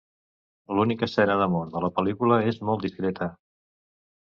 L'única 0.79 1.09
escena 1.11 1.37
d'amor 1.43 1.69
de 1.75 1.85
la 1.85 1.93
pel·lícula 2.01 2.43
és 2.55 2.61
molt 2.71 2.87
discreta. 2.91 3.33